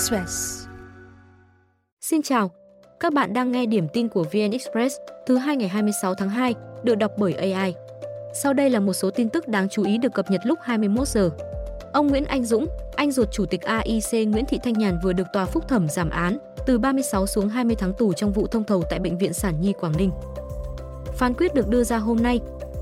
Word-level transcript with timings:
Express. 0.00 0.66
Xin 2.00 2.22
chào, 2.22 2.50
các 3.00 3.12
bạn 3.12 3.32
đang 3.32 3.52
nghe 3.52 3.66
điểm 3.66 3.88
tin 3.92 4.08
của 4.08 4.22
VN 4.22 4.50
Express 4.50 4.96
thứ 5.26 5.36
hai 5.36 5.56
ngày 5.56 5.68
26 5.68 6.14
tháng 6.14 6.28
2, 6.28 6.54
được 6.82 6.94
đọc 6.94 7.12
bởi 7.18 7.34
AI. 7.34 7.74
Sau 8.34 8.52
đây 8.52 8.70
là 8.70 8.80
một 8.80 8.92
số 8.92 9.10
tin 9.10 9.28
tức 9.28 9.48
đáng 9.48 9.68
chú 9.68 9.84
ý 9.84 9.98
được 9.98 10.14
cập 10.14 10.30
nhật 10.30 10.40
lúc 10.44 10.58
21 10.62 11.08
giờ. 11.08 11.30
Ông 11.92 12.06
Nguyễn 12.06 12.24
Anh 12.24 12.44
Dũng, 12.44 12.66
anh 12.96 13.12
ruột 13.12 13.28
chủ 13.32 13.46
tịch 13.46 13.62
AIC 13.62 14.28
Nguyễn 14.28 14.44
Thị 14.48 14.58
Thanh 14.62 14.72
Nhàn 14.72 14.98
vừa 15.02 15.12
được 15.12 15.26
tòa 15.32 15.46
phúc 15.46 15.68
thẩm 15.68 15.88
giảm 15.88 16.10
án 16.10 16.38
từ 16.66 16.78
36 16.78 17.26
xuống 17.26 17.48
20 17.48 17.76
tháng 17.78 17.92
tù 17.98 18.12
trong 18.12 18.32
vụ 18.32 18.46
thông 18.46 18.64
thầu 18.64 18.82
tại 18.90 18.98
bệnh 18.98 19.18
viện 19.18 19.32
Sản 19.32 19.60
Nhi 19.60 19.72
Quảng 19.80 19.96
Ninh. 19.96 20.10
Phán 21.16 21.34
quyết 21.34 21.54
được 21.54 21.68
đưa 21.68 21.84
ra 21.84 21.96
hôm 21.96 22.22
nay. 22.22 22.40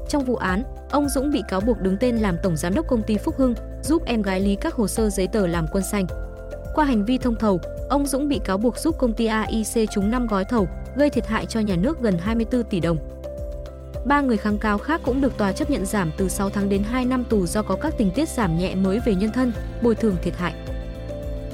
Trong 0.08 0.24
vụ 0.24 0.36
án, 0.36 0.62
ông 0.90 1.08
Dũng 1.08 1.30
bị 1.30 1.42
cáo 1.48 1.60
buộc 1.60 1.80
đứng 1.80 1.96
tên 2.00 2.16
làm 2.16 2.36
tổng 2.42 2.56
giám 2.56 2.74
đốc 2.74 2.86
công 2.88 3.02
ty 3.02 3.16
Phúc 3.16 3.34
Hưng, 3.38 3.54
giúp 3.82 4.02
em 4.06 4.22
gái 4.22 4.40
lý 4.40 4.56
các 4.56 4.74
hồ 4.74 4.88
sơ 4.88 5.10
giấy 5.10 5.26
tờ 5.26 5.46
làm 5.46 5.66
quân 5.72 5.84
xanh. 5.84 6.06
Qua 6.78 6.84
hành 6.84 7.04
vi 7.04 7.18
thông 7.18 7.36
thầu, 7.36 7.60
ông 7.88 8.06
Dũng 8.06 8.28
bị 8.28 8.40
cáo 8.44 8.58
buộc 8.58 8.78
giúp 8.78 8.98
công 8.98 9.12
ty 9.12 9.26
AIC 9.26 9.90
trúng 9.90 10.10
5 10.10 10.26
gói 10.26 10.44
thầu, 10.44 10.68
gây 10.96 11.10
thiệt 11.10 11.26
hại 11.26 11.46
cho 11.46 11.60
nhà 11.60 11.76
nước 11.76 12.00
gần 12.00 12.18
24 12.18 12.62
tỷ 12.62 12.80
đồng. 12.80 12.98
Ba 14.04 14.20
người 14.20 14.36
kháng 14.36 14.58
cáo 14.58 14.78
khác 14.78 15.00
cũng 15.04 15.20
được 15.20 15.38
tòa 15.38 15.52
chấp 15.52 15.70
nhận 15.70 15.86
giảm 15.86 16.10
từ 16.16 16.28
6 16.28 16.50
tháng 16.50 16.68
đến 16.68 16.82
2 16.82 17.04
năm 17.04 17.24
tù 17.24 17.46
do 17.46 17.62
có 17.62 17.76
các 17.76 17.94
tình 17.98 18.10
tiết 18.10 18.28
giảm 18.28 18.58
nhẹ 18.58 18.74
mới 18.74 19.00
về 19.04 19.14
nhân 19.14 19.30
thân, 19.32 19.52
bồi 19.82 19.94
thường 19.94 20.16
thiệt 20.22 20.36
hại. 20.36 20.54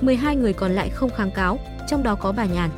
12 0.01 0.37
người 0.37 0.53
còn 0.53 0.73
lại 0.73 0.91
không 0.91 1.11
kháng 1.11 1.31
cáo, 1.31 1.59
trong 1.89 2.03
đó 2.03 2.15
có 2.15 2.33
bà 2.33 2.45
Nhàn. 2.45 2.71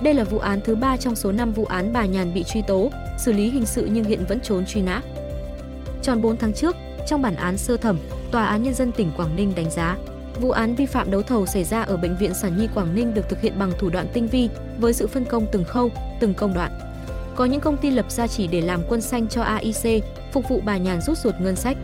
Đây 0.00 0.14
là 0.14 0.24
vụ 0.24 0.38
án 0.38 0.60
thứ 0.64 0.74
ba 0.74 0.96
trong 0.96 1.16
số 1.16 1.32
5 1.32 1.52
vụ 1.52 1.64
án 1.64 1.92
bà 1.92 2.04
Nhàn 2.04 2.34
bị 2.34 2.44
truy 2.44 2.62
tố, 2.66 2.90
xử 3.18 3.32
lý 3.32 3.50
hình 3.50 3.66
sự 3.66 3.88
nhưng 3.92 4.04
hiện 4.04 4.24
vẫn 4.28 4.40
trốn 4.40 4.66
truy 4.66 4.82
nã. 4.82 5.02
Tròn 6.02 6.22
4 6.22 6.36
tháng 6.36 6.52
trước, 6.52 6.76
trong 7.06 7.22
bản 7.22 7.36
án 7.36 7.58
sơ 7.58 7.76
thẩm, 7.76 7.98
Tòa 8.30 8.46
án 8.46 8.62
Nhân 8.62 8.74
dân 8.74 8.92
tỉnh 8.92 9.12
Quảng 9.16 9.36
Ninh 9.36 9.52
đánh 9.56 9.70
giá 9.70 9.96
vụ 10.40 10.50
án 10.50 10.74
vi 10.74 10.86
phạm 10.86 11.10
đấu 11.10 11.22
thầu 11.22 11.46
xảy 11.46 11.64
ra 11.64 11.82
ở 11.82 11.96
Bệnh 11.96 12.16
viện 12.16 12.34
Sản 12.34 12.56
Nhi 12.58 12.68
Quảng 12.74 12.94
Ninh 12.94 13.14
được 13.14 13.28
thực 13.28 13.40
hiện 13.40 13.58
bằng 13.58 13.72
thủ 13.78 13.90
đoạn 13.90 14.06
tinh 14.12 14.26
vi, 14.26 14.48
với 14.80 14.92
sự 14.92 15.06
phân 15.06 15.24
công 15.24 15.46
từng 15.52 15.64
khâu, 15.64 15.90
từng 16.20 16.34
công 16.34 16.54
đoạn. 16.54 16.78
Có 17.36 17.44
những 17.44 17.60
công 17.60 17.76
ty 17.76 17.90
lập 17.90 18.10
ra 18.10 18.26
chỉ 18.26 18.46
để 18.46 18.60
làm 18.60 18.80
quân 18.88 19.00
xanh 19.00 19.28
cho 19.28 19.42
AIC, 19.42 20.04
phục 20.32 20.48
vụ 20.48 20.60
bà 20.64 20.76
Nhàn 20.76 21.00
rút 21.00 21.18
ruột 21.18 21.34
ngân 21.40 21.56
sách. 21.56 21.76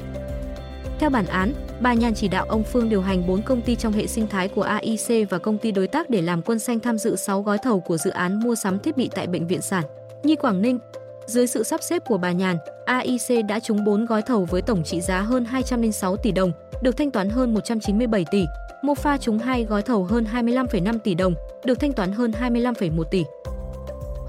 Theo 0.98 1.10
bản 1.10 1.26
án, 1.26 1.52
bà 1.80 1.94
Nhàn 1.94 2.14
chỉ 2.14 2.28
đạo 2.28 2.46
ông 2.48 2.64
Phương 2.64 2.88
điều 2.88 3.00
hành 3.00 3.26
4 3.26 3.42
công 3.42 3.62
ty 3.62 3.76
trong 3.76 3.92
hệ 3.92 4.06
sinh 4.06 4.26
thái 4.26 4.48
của 4.48 4.62
AIC 4.62 5.30
và 5.30 5.38
công 5.38 5.58
ty 5.58 5.72
đối 5.72 5.86
tác 5.86 6.10
để 6.10 6.22
làm 6.22 6.42
quân 6.42 6.58
xanh 6.58 6.80
tham 6.80 6.98
dự 6.98 7.16
6 7.16 7.42
gói 7.42 7.58
thầu 7.58 7.80
của 7.80 7.96
dự 7.96 8.10
án 8.10 8.40
mua 8.40 8.54
sắm 8.54 8.78
thiết 8.78 8.96
bị 8.96 9.10
tại 9.14 9.26
Bệnh 9.26 9.46
viện 9.46 9.62
Sản 9.62 9.84
Nhi 10.22 10.36
Quảng 10.36 10.62
Ninh. 10.62 10.78
Dưới 11.26 11.46
sự 11.46 11.62
sắp 11.62 11.82
xếp 11.82 12.02
của 12.06 12.18
bà 12.18 12.32
Nhàn, 12.32 12.56
AIC 12.84 13.46
đã 13.48 13.60
trúng 13.60 13.84
4 13.84 14.04
gói 14.04 14.22
thầu 14.22 14.44
với 14.44 14.62
tổng 14.62 14.82
trị 14.84 15.00
giá 15.00 15.20
hơn 15.20 15.44
206 15.44 16.16
tỷ 16.16 16.32
đồng, 16.32 16.52
được 16.82 16.96
thanh 16.96 17.10
toán 17.10 17.30
hơn 17.30 17.54
197 17.54 18.24
tỷ. 18.30 18.44
Mofa 18.82 19.18
trúng 19.18 19.38
2 19.38 19.64
gói 19.64 19.82
thầu 19.82 20.04
hơn 20.04 20.26
25,5 20.32 20.98
tỷ 20.98 21.14
đồng, 21.14 21.34
được 21.64 21.80
thanh 21.80 21.92
toán 21.92 22.12
hơn 22.12 22.32
25,1 22.40 23.04
tỷ. 23.04 23.24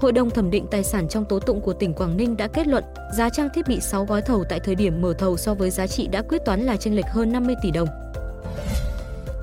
Hội 0.00 0.12
đồng 0.12 0.30
thẩm 0.30 0.50
định 0.50 0.66
tài 0.70 0.84
sản 0.84 1.08
trong 1.08 1.24
tố 1.24 1.40
tụng 1.40 1.60
của 1.60 1.72
tỉnh 1.72 1.94
Quảng 1.94 2.16
Ninh 2.16 2.36
đã 2.36 2.46
kết 2.46 2.66
luận 2.66 2.84
giá 3.16 3.30
trang 3.30 3.48
thiết 3.54 3.68
bị 3.68 3.80
6 3.80 4.04
gói 4.04 4.22
thầu 4.22 4.44
tại 4.48 4.60
thời 4.60 4.74
điểm 4.74 5.02
mở 5.02 5.14
thầu 5.18 5.36
so 5.36 5.54
với 5.54 5.70
giá 5.70 5.86
trị 5.86 6.06
đã 6.06 6.22
quyết 6.22 6.44
toán 6.44 6.60
là 6.60 6.76
chênh 6.76 6.96
lệch 6.96 7.06
hơn 7.10 7.32
50 7.32 7.56
tỷ 7.62 7.70
đồng. 7.70 7.88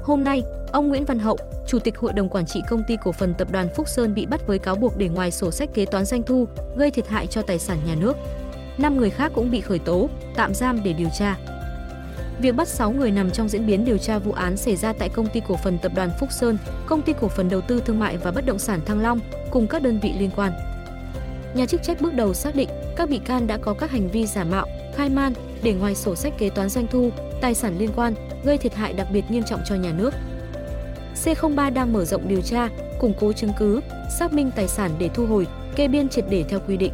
Hôm 0.04 0.24
nay, 0.24 0.44
ông 0.74 0.88
Nguyễn 0.88 1.06
Văn 1.06 1.20
Hậu, 1.20 1.38
Chủ 1.68 1.80
tịch 1.80 1.98
Hội 1.98 2.14
đồng 2.14 2.30
Quản 2.30 2.46
trị 2.46 2.62
Công 2.70 2.84
ty 2.88 2.98
Cổ 3.04 3.12
phần 3.12 3.34
Tập 3.34 3.52
đoàn 3.52 3.70
Phúc 3.76 3.88
Sơn 3.88 4.14
bị 4.14 4.26
bắt 4.26 4.48
với 4.48 4.60
cáo 4.60 4.76
buộc 4.76 4.98
để 4.98 5.10
ngoài 5.10 5.32
sổ 5.32 5.52
sách 5.52 5.70
kế 5.74 5.86
toán 5.86 6.06
doanh 6.06 6.24
thu, 6.24 6.48
gây 6.76 6.92
thiệt 6.92 7.08
hại 7.08 7.28
cho 7.28 7.42
tài 7.42 7.60
sản 7.60 7.78
nhà 7.88 7.96
nước. 7.96 8.18
Năm 8.78 8.98
người 8.98 9.10
khác 9.10 9.32
cũng 9.36 9.52
bị 9.52 9.62
khởi 9.62 9.80
tố, 9.80 10.10
tạm 10.36 10.54
giam 10.54 10.84
để 10.84 10.94
điều 10.94 11.10
tra. 11.20 11.38
Việc 12.40 12.56
bắt 12.56 12.68
6 12.68 12.92
người 12.92 13.12
nằm 13.12 13.32
trong 13.32 13.50
diễn 13.50 13.68
biến 13.68 13.86
điều 13.86 13.98
tra 13.98 14.20
vụ 14.20 14.32
án 14.32 14.58
xảy 14.58 14.76
ra 14.76 14.94
tại 14.94 15.10
công 15.10 15.28
ty 15.28 15.42
cổ 15.48 15.56
phần 15.64 15.78
tập 15.82 15.92
đoàn 15.96 16.10
Phúc 16.20 16.32
Sơn, 16.32 16.58
công 16.86 17.02
ty 17.02 17.14
cổ 17.22 17.28
phần 17.28 17.50
đầu 17.50 17.62
tư 17.62 17.82
thương 17.86 18.00
mại 18.00 18.18
và 18.18 18.32
bất 18.32 18.46
động 18.46 18.60
sản 18.60 18.80
Thăng 18.86 19.02
Long 19.02 19.20
cùng 19.52 19.68
các 19.68 19.82
đơn 19.82 20.00
vị 20.00 20.14
liên 20.20 20.30
quan. 20.36 20.52
Nhà 21.56 21.66
chức 21.66 21.84
trách 21.84 22.02
bước 22.02 22.14
đầu 22.14 22.34
xác 22.34 22.56
định 22.56 22.70
các 22.96 23.10
bị 23.10 23.20
can 23.26 23.48
đã 23.48 23.58
có 23.58 23.74
các 23.74 23.92
hành 23.92 24.08
vi 24.08 24.26
giả 24.26 24.44
mạo, 24.44 24.68
khai 24.96 25.10
man 25.10 25.34
để 25.64 25.74
ngoài 25.74 25.96
sổ 25.96 26.16
sách 26.16 26.34
kế 26.38 26.50
toán 26.50 26.70
doanh 26.70 26.88
thu, 26.88 27.10
tài 27.42 27.54
sản 27.54 27.78
liên 27.78 27.90
quan, 27.96 28.14
gây 28.44 28.58
thiệt 28.58 28.76
hại 28.76 28.94
đặc 28.94 29.08
biệt 29.12 29.24
nghiêm 29.30 29.44
trọng 29.44 29.62
cho 29.66 29.76
nhà 29.76 29.94
nước. 29.98 30.14
C03 31.16 31.74
đang 31.74 31.94
mở 31.94 32.06
rộng 32.06 32.28
điều 32.28 32.42
tra, 32.42 32.70
củng 33.00 33.14
cố 33.20 33.34
chứng 33.34 33.52
cứ, 33.60 33.82
xác 34.20 34.34
minh 34.34 34.52
tài 34.56 34.68
sản 34.68 34.92
để 35.00 35.10
thu 35.14 35.26
hồi, 35.26 35.48
kê 35.76 35.88
biên 35.88 36.10
triệt 36.10 36.26
để 36.30 36.44
theo 36.44 36.60
quy 36.68 36.78
định. 36.78 36.94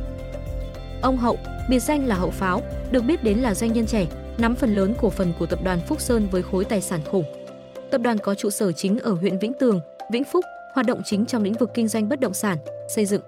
Ông 1.02 1.18
Hậu, 1.18 1.38
biệt 1.70 1.80
danh 1.80 2.08
là 2.08 2.16
Hậu 2.16 2.30
Pháo, 2.30 2.62
được 2.92 3.02
biết 3.02 3.24
đến 3.24 3.38
là 3.38 3.56
doanh 3.56 3.74
nhân 3.74 3.86
trẻ, 3.86 4.06
nắm 4.38 4.56
phần 4.56 4.76
lớn 4.76 4.94
cổ 5.02 5.10
phần 5.10 5.34
của 5.40 5.46
tập 5.46 5.60
đoàn 5.64 5.80
Phúc 5.88 6.02
Sơn 6.02 6.28
với 6.32 6.42
khối 6.42 6.66
tài 6.66 6.82
sản 6.82 7.00
khủng. 7.12 7.26
Tập 7.92 8.02
đoàn 8.02 8.18
có 8.18 8.36
trụ 8.36 8.50
sở 8.50 8.72
chính 8.72 9.00
ở 9.00 9.14
huyện 9.14 9.40
Vĩnh 9.40 9.54
Tường, 9.60 9.82
Vĩnh 10.12 10.24
Phúc, 10.24 10.46
hoạt 10.74 10.86
động 10.86 11.02
chính 11.06 11.26
trong 11.26 11.44
lĩnh 11.44 11.54
vực 11.54 11.72
kinh 11.74 11.88
doanh 11.88 12.10
bất 12.10 12.20
động 12.20 12.34
sản, 12.34 12.58
xây 12.88 13.06
dựng. 13.06 13.22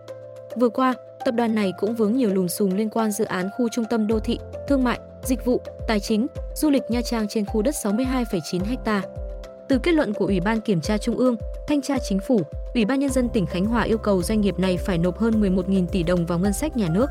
Vừa 0.55 0.69
qua, 0.69 0.93
tập 1.25 1.31
đoàn 1.31 1.55
này 1.55 1.73
cũng 1.77 1.95
vướng 1.95 2.17
nhiều 2.17 2.33
lùm 2.33 2.47
xùm 2.47 2.71
liên 2.71 2.89
quan 2.89 3.11
dự 3.11 3.25
án 3.25 3.49
khu 3.57 3.69
trung 3.69 3.85
tâm 3.89 4.07
đô 4.07 4.19
thị, 4.19 4.39
thương 4.67 4.83
mại, 4.83 4.99
dịch 5.23 5.45
vụ, 5.45 5.61
tài 5.87 5.99
chính, 5.99 6.27
du 6.55 6.69
lịch 6.69 6.83
Nha 6.89 7.01
Trang 7.01 7.27
trên 7.27 7.45
khu 7.45 7.61
đất 7.61 7.75
62,9 7.83 8.77
ha. 8.85 9.01
Từ 9.71 9.77
kết 9.77 9.91
luận 9.91 10.13
của 10.13 10.25
Ủy 10.25 10.39
ban 10.39 10.61
Kiểm 10.61 10.81
tra 10.81 10.97
Trung 10.97 11.17
ương, 11.17 11.35
Thanh 11.67 11.81
tra 11.81 11.99
Chính 11.99 12.19
phủ, 12.19 12.41
Ủy 12.73 12.85
ban 12.85 12.99
Nhân 12.99 13.09
dân 13.09 13.29
tỉnh 13.29 13.45
Khánh 13.45 13.65
Hòa 13.65 13.83
yêu 13.83 13.97
cầu 13.97 14.23
doanh 14.23 14.41
nghiệp 14.41 14.59
này 14.59 14.77
phải 14.77 14.97
nộp 14.97 15.17
hơn 15.17 15.41
11.000 15.41 15.87
tỷ 15.87 16.03
đồng 16.03 16.25
vào 16.25 16.39
ngân 16.39 16.53
sách 16.53 16.77
nhà 16.77 16.87
nước. 16.89 17.05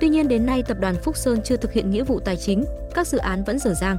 Tuy 0.00 0.08
nhiên 0.08 0.28
đến 0.28 0.46
nay 0.46 0.62
tập 0.62 0.76
đoàn 0.80 0.94
Phúc 1.02 1.16
Sơn 1.16 1.38
chưa 1.44 1.56
thực 1.56 1.72
hiện 1.72 1.90
nghĩa 1.90 2.04
vụ 2.04 2.20
tài 2.20 2.36
chính, 2.36 2.64
các 2.94 3.06
dự 3.06 3.18
án 3.18 3.44
vẫn 3.44 3.58
dở 3.58 3.74
dang. 3.74 3.96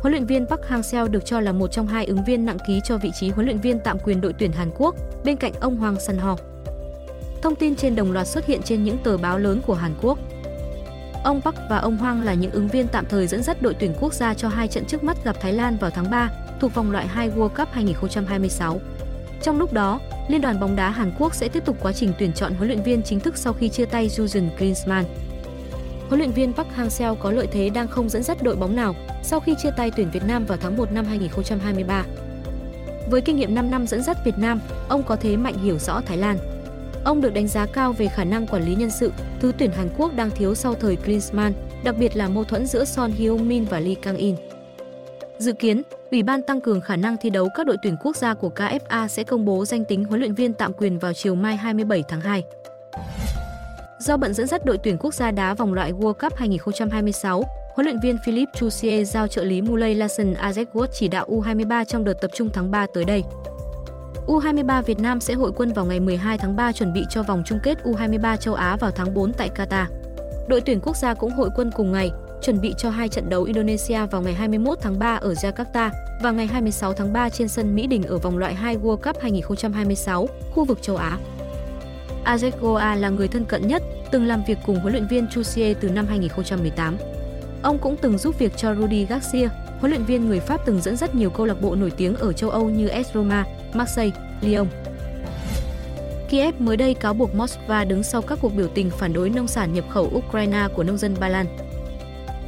Huấn 0.00 0.12
luyện 0.12 0.26
viên 0.26 0.46
Park 0.46 0.60
Hang-seo 0.68 1.08
được 1.08 1.24
cho 1.24 1.40
là 1.40 1.52
một 1.52 1.68
trong 1.68 1.86
hai 1.86 2.06
ứng 2.06 2.24
viên 2.24 2.44
nặng 2.44 2.58
ký 2.66 2.80
cho 2.84 2.98
vị 2.98 3.10
trí 3.20 3.28
huấn 3.28 3.46
luyện 3.46 3.58
viên 3.58 3.78
tạm 3.78 3.98
quyền 4.04 4.20
đội 4.20 4.32
tuyển 4.38 4.52
Hàn 4.52 4.70
Quốc, 4.78 4.94
bên 5.24 5.36
cạnh 5.36 5.52
ông 5.60 5.76
Hoàng 5.76 5.96
Sun-ho. 5.96 6.36
Thông 7.42 7.54
tin 7.54 7.76
trên 7.76 7.96
đồng 7.96 8.12
loạt 8.12 8.26
xuất 8.26 8.46
hiện 8.46 8.62
trên 8.62 8.84
những 8.84 8.98
tờ 8.98 9.16
báo 9.16 9.38
lớn 9.38 9.60
của 9.66 9.74
Hàn 9.74 9.94
Quốc. 10.02 10.18
Ông 11.26 11.40
Park 11.40 11.56
và 11.68 11.78
ông 11.78 11.96
Hoang 11.96 12.22
là 12.22 12.34
những 12.34 12.50
ứng 12.50 12.68
viên 12.68 12.88
tạm 12.88 13.04
thời 13.08 13.26
dẫn 13.26 13.42
dắt 13.42 13.62
đội 13.62 13.74
tuyển 13.74 13.94
quốc 14.00 14.14
gia 14.14 14.34
cho 14.34 14.48
hai 14.48 14.68
trận 14.68 14.84
trước 14.84 15.04
mắt 15.04 15.24
gặp 15.24 15.36
Thái 15.40 15.52
Lan 15.52 15.76
vào 15.76 15.90
tháng 15.90 16.10
3, 16.10 16.30
thuộc 16.60 16.74
vòng 16.74 16.90
loại 16.90 17.06
2 17.06 17.30
World 17.30 17.48
Cup 17.48 17.68
2026. 17.72 18.80
Trong 19.42 19.58
lúc 19.58 19.72
đó, 19.72 20.00
Liên 20.28 20.40
đoàn 20.40 20.60
bóng 20.60 20.76
đá 20.76 20.90
Hàn 20.90 21.12
Quốc 21.18 21.34
sẽ 21.34 21.48
tiếp 21.48 21.64
tục 21.64 21.76
quá 21.82 21.92
trình 21.92 22.12
tuyển 22.18 22.32
chọn 22.32 22.54
huấn 22.54 22.68
luyện 22.68 22.82
viên 22.82 23.02
chính 23.02 23.20
thức 23.20 23.36
sau 23.36 23.52
khi 23.52 23.68
chia 23.68 23.84
tay 23.84 24.08
Jurgen 24.08 24.48
Klinsmann. 24.58 25.04
Huấn 26.08 26.18
luyện 26.20 26.32
viên 26.32 26.52
Park 26.52 26.68
Hang-seo 26.76 27.14
có 27.14 27.30
lợi 27.30 27.46
thế 27.52 27.70
đang 27.70 27.88
không 27.88 28.08
dẫn 28.08 28.22
dắt 28.22 28.42
đội 28.42 28.56
bóng 28.56 28.76
nào 28.76 28.94
sau 29.22 29.40
khi 29.40 29.54
chia 29.62 29.70
tay 29.76 29.90
tuyển 29.96 30.10
Việt 30.10 30.24
Nam 30.26 30.44
vào 30.46 30.58
tháng 30.60 30.76
1 30.76 30.92
năm 30.92 31.04
2023. 31.04 32.04
Với 33.10 33.20
kinh 33.20 33.36
nghiệm 33.36 33.54
5 33.54 33.70
năm 33.70 33.86
dẫn 33.86 34.02
dắt 34.02 34.16
Việt 34.24 34.38
Nam, 34.38 34.60
ông 34.88 35.02
có 35.02 35.16
thế 35.16 35.36
mạnh 35.36 35.58
hiểu 35.58 35.78
rõ 35.78 36.00
Thái 36.00 36.16
Lan. 36.16 36.55
Ông 37.06 37.20
được 37.20 37.34
đánh 37.34 37.48
giá 37.48 37.66
cao 37.66 37.92
về 37.92 38.08
khả 38.08 38.24
năng 38.24 38.46
quản 38.46 38.64
lý 38.64 38.74
nhân 38.74 38.90
sự, 38.90 39.12
thứ 39.40 39.52
tuyển 39.58 39.70
Hàn 39.70 39.88
Quốc 39.98 40.16
đang 40.16 40.30
thiếu 40.30 40.54
sau 40.54 40.74
thời 40.74 40.96
Klinsmann, 40.96 41.52
đặc 41.84 41.94
biệt 41.98 42.16
là 42.16 42.28
mâu 42.28 42.44
thuẫn 42.44 42.66
giữa 42.66 42.84
Son 42.84 43.12
Heung-min 43.18 43.64
và 43.64 43.80
Lee 43.80 43.94
Kang-in. 43.94 44.36
Dự 45.38 45.52
kiến, 45.52 45.82
Ủy 46.10 46.22
ban 46.22 46.42
tăng 46.42 46.60
cường 46.60 46.80
khả 46.80 46.96
năng 46.96 47.16
thi 47.16 47.30
đấu 47.30 47.48
các 47.54 47.66
đội 47.66 47.76
tuyển 47.82 47.96
quốc 48.02 48.16
gia 48.16 48.34
của 48.34 48.50
KFA 48.56 49.08
sẽ 49.08 49.24
công 49.24 49.44
bố 49.44 49.64
danh 49.64 49.84
tính 49.84 50.04
huấn 50.04 50.20
luyện 50.20 50.34
viên 50.34 50.52
tạm 50.52 50.72
quyền 50.72 50.98
vào 50.98 51.12
chiều 51.12 51.34
mai 51.34 51.56
27 51.56 52.02
tháng 52.08 52.20
2. 52.20 52.42
Do 53.98 54.16
bận 54.16 54.34
dẫn 54.34 54.46
dắt 54.46 54.64
đội 54.64 54.78
tuyển 54.78 54.96
quốc 55.00 55.14
gia 55.14 55.30
đá 55.30 55.54
vòng 55.54 55.74
loại 55.74 55.92
World 55.92 56.12
Cup 56.12 56.36
2026, 56.36 57.44
huấn 57.74 57.86
luyện 57.86 58.00
viên 58.00 58.18
Philip 58.24 58.48
Chusier 58.54 59.12
giao 59.12 59.28
trợ 59.28 59.44
lý 59.44 59.62
Muley 59.62 59.94
Larsen 59.94 60.32
Azekwood 60.32 60.86
chỉ 60.92 61.08
đạo 61.08 61.26
U23 61.28 61.84
trong 61.84 62.04
đợt 62.04 62.14
tập 62.20 62.30
trung 62.34 62.48
tháng 62.52 62.70
3 62.70 62.86
tới 62.94 63.04
đây. 63.04 63.22
U23 64.26 64.82
Việt 64.82 64.98
Nam 64.98 65.20
sẽ 65.20 65.34
hội 65.34 65.52
quân 65.56 65.72
vào 65.72 65.84
ngày 65.84 66.00
12 66.00 66.38
tháng 66.38 66.56
3 66.56 66.72
chuẩn 66.72 66.92
bị 66.92 67.04
cho 67.10 67.22
vòng 67.22 67.42
chung 67.46 67.58
kết 67.62 67.78
U23 67.84 68.36
châu 68.36 68.54
Á 68.54 68.76
vào 68.76 68.90
tháng 68.90 69.14
4 69.14 69.32
tại 69.32 69.50
Qatar. 69.56 69.86
Đội 70.48 70.60
tuyển 70.60 70.80
quốc 70.80 70.96
gia 70.96 71.14
cũng 71.14 71.32
hội 71.32 71.50
quân 71.56 71.70
cùng 71.76 71.92
ngày, 71.92 72.10
chuẩn 72.42 72.60
bị 72.60 72.74
cho 72.78 72.90
hai 72.90 73.08
trận 73.08 73.28
đấu 73.28 73.42
Indonesia 73.42 74.06
vào 74.06 74.22
ngày 74.22 74.34
21 74.34 74.78
tháng 74.80 74.98
3 74.98 75.16
ở 75.16 75.32
Jakarta 75.32 75.90
và 76.22 76.30
ngày 76.30 76.46
26 76.46 76.92
tháng 76.92 77.12
3 77.12 77.28
trên 77.28 77.48
sân 77.48 77.74
Mỹ 77.74 77.86
Đình 77.86 78.02
ở 78.02 78.18
vòng 78.18 78.38
loại 78.38 78.54
2 78.54 78.76
World 78.76 78.96
Cup 78.96 79.20
2026, 79.20 80.28
khu 80.54 80.64
vực 80.64 80.82
châu 80.82 80.96
Á. 80.96 81.18
Azegoa 82.24 83.00
là 83.00 83.08
người 83.08 83.28
thân 83.28 83.44
cận 83.44 83.68
nhất, 83.68 83.82
từng 84.10 84.26
làm 84.26 84.42
việc 84.46 84.58
cùng 84.66 84.80
huấn 84.80 84.92
luyện 84.92 85.06
viên 85.06 85.28
Chusie 85.28 85.74
từ 85.74 85.88
năm 85.88 86.06
2018. 86.06 86.96
Ông 87.62 87.78
cũng 87.78 87.96
từng 87.96 88.18
giúp 88.18 88.38
việc 88.38 88.56
cho 88.56 88.74
Rudy 88.74 89.06
Garcia, 89.06 89.48
huấn 89.80 89.90
luyện 89.90 90.04
viên 90.04 90.28
người 90.28 90.40
Pháp 90.40 90.60
từng 90.66 90.80
dẫn 90.80 90.96
dắt 90.96 91.14
nhiều 91.14 91.30
câu 91.30 91.46
lạc 91.46 91.60
bộ 91.60 91.74
nổi 91.74 91.92
tiếng 91.96 92.16
ở 92.16 92.32
châu 92.32 92.50
Âu 92.50 92.70
như 92.70 92.88
AS 92.88 93.12
Roma, 93.14 93.44
Marseille, 93.74 94.16
Lyon. 94.40 94.66
Kiev 96.28 96.54
mới 96.58 96.76
đây 96.76 96.94
cáo 96.94 97.14
buộc 97.14 97.30
Moscow 97.34 97.88
đứng 97.88 98.02
sau 98.02 98.22
các 98.22 98.38
cuộc 98.42 98.54
biểu 98.54 98.68
tình 98.68 98.90
phản 98.90 99.12
đối 99.12 99.30
nông 99.30 99.46
sản 99.46 99.74
nhập 99.74 99.84
khẩu 99.90 100.10
Ukraine 100.14 100.68
của 100.74 100.82
nông 100.82 100.98
dân 100.98 101.14
Ba 101.20 101.28
Lan. 101.28 101.46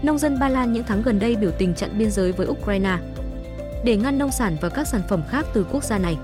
Nông 0.03 0.19
dân 0.19 0.39
Ba 0.41 0.49
Lan 0.49 0.73
những 0.73 0.85
tháng 0.87 1.03
gần 1.03 1.19
đây 1.19 1.37
biểu 1.37 1.51
tình 1.51 1.75
chặn 1.75 1.91
biên 1.99 2.11
giới 2.11 2.33
với 2.33 2.47
Ukraine 2.47 2.99
để 3.85 3.97
ngăn 3.97 4.19
nông 4.19 4.33
sản 4.33 4.57
và 4.61 4.69
các 4.69 4.89
sản 4.89 5.01
phẩm 5.09 5.23
khác 5.29 5.47
từ 5.55 5.67
quốc 5.73 5.85
gia 5.85 5.99
này. 5.99 6.17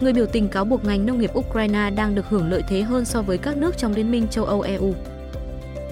Người 0.00 0.12
biểu 0.12 0.26
tình 0.26 0.48
cáo 0.48 0.64
buộc 0.64 0.84
ngành 0.84 1.06
nông 1.06 1.18
nghiệp 1.18 1.30
Ukraine 1.38 1.90
đang 1.90 2.14
được 2.14 2.28
hưởng 2.28 2.50
lợi 2.50 2.62
thế 2.68 2.82
hơn 2.82 3.04
so 3.04 3.22
với 3.22 3.38
các 3.38 3.56
nước 3.56 3.78
trong 3.78 3.92
Liên 3.92 4.10
minh 4.10 4.28
châu 4.28 4.44
Âu 4.44 4.60
EU. 4.60 4.94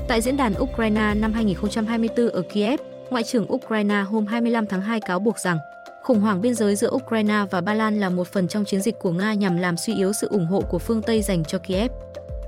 Tại 0.08 0.20
diễn 0.20 0.36
đàn 0.36 0.54
Ukraine 0.58 1.14
năm 1.14 1.32
2024 1.32 2.28
ở 2.28 2.42
Kiev, 2.42 2.80
Ngoại 3.10 3.24
trưởng 3.24 3.52
Ukraine 3.52 4.02
hôm 4.02 4.26
25 4.26 4.66
tháng 4.66 4.80
2 4.80 5.00
cáo 5.00 5.18
buộc 5.18 5.38
rằng 5.38 5.58
khủng 6.02 6.20
hoảng 6.20 6.40
biên 6.40 6.54
giới 6.54 6.76
giữa 6.76 6.90
Ukraine 6.90 7.44
và 7.50 7.60
Ba 7.60 7.74
Lan 7.74 8.00
là 8.00 8.10
một 8.10 8.28
phần 8.28 8.48
trong 8.48 8.64
chiến 8.64 8.80
dịch 8.80 8.98
của 8.98 9.10
Nga 9.10 9.34
nhằm 9.34 9.56
làm 9.56 9.76
suy 9.76 9.94
yếu 9.94 10.12
sự 10.12 10.28
ủng 10.28 10.46
hộ 10.46 10.60
của 10.60 10.78
phương 10.78 11.02
Tây 11.02 11.22
dành 11.22 11.44
cho 11.44 11.58
Kiev. 11.58 11.92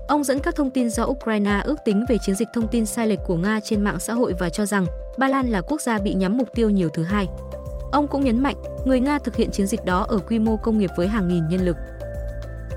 Ông 0.09 0.25
dẫn 0.25 0.39
các 0.39 0.57
thông 0.57 0.71
tin 0.71 0.91
do 0.91 1.05
Ukraine 1.05 1.61
ước 1.65 1.77
tính 1.85 2.05
về 2.09 2.19
chiến 2.19 2.35
dịch 2.35 2.49
thông 2.55 2.69
tin 2.69 2.87
sai 2.87 3.07
lệch 3.07 3.19
của 3.27 3.37
Nga 3.37 3.61
trên 3.61 3.85
mạng 3.85 4.01
xã 4.01 4.13
hội 4.13 4.35
và 4.39 4.51
cho 4.51 4.67
rằng 4.67 4.87
Ba 5.19 5.29
Lan 5.29 5.47
là 5.47 5.61
quốc 5.61 5.81
gia 5.81 5.99
bị 5.99 6.15
nhắm 6.15 6.37
mục 6.37 6.49
tiêu 6.55 6.71
nhiều 6.71 6.89
thứ 6.89 7.03
hai. 7.03 7.27
Ông 7.93 8.09
cũng 8.09 8.25
nhấn 8.25 8.43
mạnh, 8.43 8.57
người 8.85 9.01
Nga 9.01 9.19
thực 9.19 9.37
hiện 9.37 9.51
chiến 9.51 9.67
dịch 9.67 9.85
đó 9.85 10.07
ở 10.09 10.19
quy 10.19 10.39
mô 10.39 10.57
công 10.57 10.79
nghiệp 10.79 10.91
với 10.97 11.09
hàng 11.09 11.29
nghìn 11.29 11.49
nhân 11.49 11.65
lực. 11.65 11.77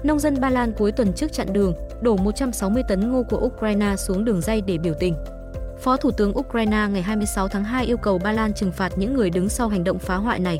Nông 0.03 0.19
dân 0.19 0.41
Ba 0.41 0.49
Lan 0.49 0.73
cuối 0.77 0.91
tuần 0.91 1.13
trước 1.13 1.33
chặn 1.33 1.47
đường, 1.53 1.73
đổ 2.01 2.17
160 2.17 2.83
tấn 2.87 3.11
ngô 3.11 3.23
của 3.29 3.37
Ukraine 3.37 3.95
xuống 3.95 4.25
đường 4.25 4.41
dây 4.41 4.61
để 4.61 4.77
biểu 4.77 4.93
tình. 4.99 5.15
Phó 5.81 5.97
Thủ 5.97 6.11
tướng 6.11 6.37
Ukraine 6.37 6.87
ngày 6.91 7.01
26 7.01 7.47
tháng 7.47 7.63
2 7.63 7.85
yêu 7.85 7.97
cầu 7.97 8.17
Ba 8.17 8.31
Lan 8.31 8.53
trừng 8.53 8.71
phạt 8.71 8.91
những 8.95 9.13
người 9.13 9.29
đứng 9.29 9.49
sau 9.49 9.67
hành 9.67 9.83
động 9.83 9.99
phá 9.99 10.15
hoại 10.15 10.39
này. 10.39 10.59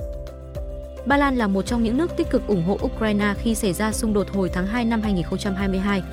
Ba 1.06 1.18
Lan 1.18 1.35
là 1.35 1.47
một 1.47 1.62
trong 1.62 1.83
những 1.83 1.97
nước 1.97 2.18
tích 2.18 2.29
cực 2.29 2.47
ủng 2.47 2.63
hộ 2.63 2.77
Ukraine 2.83 3.33
khi 3.41 3.56
xảy 3.56 3.73
ra 3.73 3.91
xung 3.91 4.13
đột 4.13 4.29
hồi 4.29 4.50
tháng 4.53 4.68
2 4.68 4.85
năm 4.85 5.01
2022. 5.01 6.03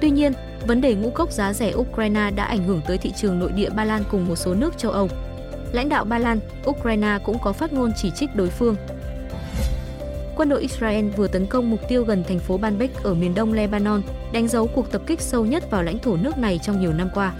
Tuy 0.00 0.10
nhiên, 0.10 0.32
vấn 0.66 0.80
đề 0.80 0.94
ngũ 0.94 1.10
cốc 1.10 1.32
giá 1.32 1.52
rẻ 1.52 1.72
Ukraine 1.74 2.30
đã 2.30 2.44
ảnh 2.44 2.64
hưởng 2.64 2.80
tới 2.86 2.98
thị 2.98 3.12
trường 3.16 3.38
nội 3.38 3.52
địa 3.52 3.70
Ba 3.70 3.84
Lan 3.84 4.04
cùng 4.10 4.28
một 4.28 4.36
số 4.36 4.54
nước 4.54 4.78
châu 4.78 4.92
Âu. 4.92 5.08
Lãnh 5.72 5.88
đạo 5.88 6.04
Ba 6.04 6.18
Lan, 6.18 6.40
Ukraine 6.66 7.18
cũng 7.24 7.38
có 7.38 7.52
phát 7.52 7.72
ngôn 7.72 7.92
chỉ 7.96 8.10
trích 8.10 8.36
đối 8.36 8.48
phương. 8.48 8.76
Quân 10.36 10.48
đội 10.48 10.60
Israel 10.60 11.08
vừa 11.08 11.28
tấn 11.28 11.46
công 11.46 11.70
mục 11.70 11.80
tiêu 11.88 12.04
gần 12.04 12.24
thành 12.28 12.38
phố 12.38 12.58
Banbek 12.58 13.02
ở 13.02 13.14
miền 13.14 13.34
đông 13.34 13.52
Lebanon, 13.52 14.02
đánh 14.32 14.48
dấu 14.48 14.66
cuộc 14.66 14.92
tập 14.92 15.02
kích 15.06 15.20
sâu 15.20 15.44
nhất 15.44 15.70
vào 15.70 15.82
lãnh 15.82 15.98
thổ 15.98 16.16
nước 16.16 16.38
này 16.38 16.60
trong 16.62 16.80
nhiều 16.80 16.92
năm 16.92 17.08
qua. 17.14 17.32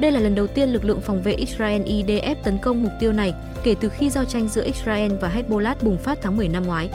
Đây 0.00 0.12
là 0.12 0.20
lần 0.20 0.34
đầu 0.34 0.46
tiên 0.46 0.68
lực 0.68 0.84
lượng 0.84 1.00
phòng 1.00 1.22
vệ 1.22 1.32
Israel 1.32 1.82
IDF 1.82 2.34
tấn 2.42 2.58
công 2.58 2.82
mục 2.82 2.92
tiêu 3.00 3.12
này 3.12 3.34
kể 3.64 3.74
từ 3.80 3.88
khi 3.88 4.10
giao 4.10 4.24
tranh 4.24 4.48
giữa 4.48 4.64
Israel 4.64 5.12
và 5.20 5.32
Hezbollah 5.34 5.74
bùng 5.82 5.98
phát 5.98 6.18
tháng 6.22 6.36
10 6.36 6.48
năm 6.48 6.66
ngoái. 6.66 6.88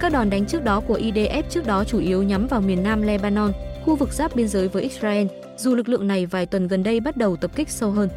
Các 0.00 0.12
đòn 0.12 0.30
đánh 0.30 0.46
trước 0.46 0.64
đó 0.64 0.80
của 0.80 0.98
IDF 0.98 1.42
trước 1.50 1.66
đó 1.66 1.84
chủ 1.84 1.98
yếu 1.98 2.22
nhắm 2.22 2.46
vào 2.46 2.60
miền 2.60 2.82
nam 2.82 3.02
Lebanon, 3.02 3.52
khu 3.84 3.96
vực 3.96 4.12
giáp 4.12 4.36
biên 4.36 4.48
giới 4.48 4.68
với 4.68 4.82
Israel, 4.82 5.26
dù 5.56 5.74
lực 5.74 5.88
lượng 5.88 6.06
này 6.06 6.26
vài 6.26 6.46
tuần 6.46 6.68
gần 6.68 6.82
đây 6.82 7.00
bắt 7.00 7.16
đầu 7.16 7.36
tập 7.36 7.50
kích 7.54 7.70
sâu 7.70 7.90
hơn. 7.90 8.08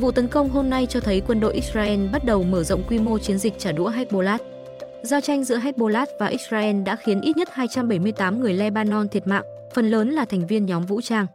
Vụ 0.00 0.10
tấn 0.10 0.28
công 0.28 0.48
hôm 0.48 0.70
nay 0.70 0.86
cho 0.86 1.00
thấy 1.00 1.22
quân 1.26 1.40
đội 1.40 1.54
Israel 1.54 2.06
bắt 2.12 2.24
đầu 2.24 2.42
mở 2.42 2.62
rộng 2.62 2.82
quy 2.88 2.98
mô 2.98 3.18
chiến 3.18 3.38
dịch 3.38 3.58
trả 3.58 3.72
đũa 3.72 3.90
Hezbollah. 3.90 4.38
Giao 5.02 5.20
tranh 5.20 5.44
giữa 5.44 5.58
Hezbollah 5.58 6.06
và 6.20 6.26
Israel 6.26 6.82
đã 6.82 6.96
khiến 6.96 7.20
ít 7.20 7.36
nhất 7.36 7.48
278 7.52 8.40
người 8.40 8.52
Lebanon 8.52 9.08
thiệt 9.08 9.26
mạng, 9.26 9.44
phần 9.74 9.90
lớn 9.90 10.10
là 10.10 10.24
thành 10.24 10.46
viên 10.46 10.66
nhóm 10.66 10.86
vũ 10.86 11.00
trang. 11.00 11.26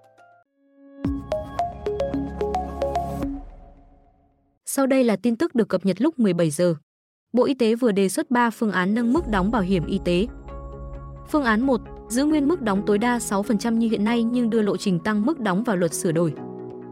Sau 4.76 4.88
đây 4.88 5.04
là 5.04 5.16
tin 5.16 5.36
tức 5.36 5.56
được 5.56 5.70
cập 5.70 5.86
nhật 5.86 6.02
lúc 6.02 6.20
17 6.20 6.50
giờ. 6.50 6.76
Bộ 7.34 7.44
Y 7.44 7.54
tế 7.54 7.76
vừa 7.76 7.92
đề 7.92 8.10
xuất 8.10 8.32
3 8.32 8.50
phương 8.50 8.72
án 8.72 8.94
nâng 8.94 9.14
mức 9.14 9.28
đóng 9.28 9.52
bảo 9.52 9.62
hiểm 9.62 9.86
y 9.86 10.00
tế. 10.06 10.28
Phương 11.32 11.44
án 11.44 11.62
1, 11.62 11.82
giữ 12.10 12.26
nguyên 12.26 12.48
mức 12.48 12.62
đóng 12.62 12.84
tối 12.86 12.98
đa 12.98 13.18
6% 13.18 13.74
như 13.74 13.90
hiện 13.90 14.04
nay 14.04 14.24
nhưng 14.24 14.50
đưa 14.50 14.62
lộ 14.62 14.78
trình 14.78 15.00
tăng 15.00 15.26
mức 15.26 15.40
đóng 15.40 15.64
vào 15.64 15.76
luật 15.76 15.94
sửa 15.94 16.12
đổi. 16.12 16.34